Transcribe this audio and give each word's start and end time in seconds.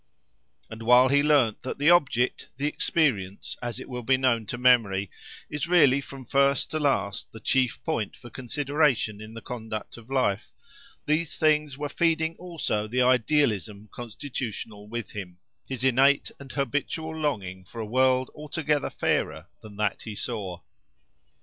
And 0.67 0.81
while 0.81 1.09
he 1.09 1.21
learned 1.21 1.57
that 1.61 1.77
the 1.77 1.91
object, 1.91 2.49
the 2.57 2.65
experience, 2.65 3.55
as 3.61 3.79
it 3.79 3.87
will 3.87 4.01
be 4.01 4.17
known 4.17 4.47
to 4.47 4.57
memory, 4.57 5.11
is 5.47 5.67
really 5.67 6.01
from 6.01 6.25
first 6.25 6.71
to 6.71 6.79
last 6.79 7.31
the 7.31 7.39
chief 7.39 7.83
point 7.83 8.15
for 8.15 8.31
consideration 8.31 9.21
in 9.21 9.35
the 9.35 9.43
conduct 9.43 9.97
of 9.97 10.09
life, 10.09 10.53
these 11.05 11.35
things 11.35 11.77
were 11.77 11.87
feeding 11.87 12.35
also 12.37 12.87
the 12.87 13.03
idealism 13.03 13.89
constitutional 13.93 14.87
with 14.87 15.11
him—his 15.11 15.83
innate 15.83 16.31
and 16.39 16.51
habitual 16.53 17.15
longing 17.15 17.63
for 17.63 17.79
a 17.79 17.85
world 17.85 18.31
altogether 18.33 18.89
fairer 18.89 19.49
than 19.61 19.75
that 19.77 20.01
he 20.01 20.15
saw. 20.15 20.61